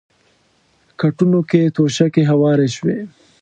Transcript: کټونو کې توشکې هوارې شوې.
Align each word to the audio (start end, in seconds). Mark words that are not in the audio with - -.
کټونو 0.99 1.39
کې 1.49 1.61
توشکې 1.75 2.23
هوارې 2.31 2.67
شوې. 2.75 2.97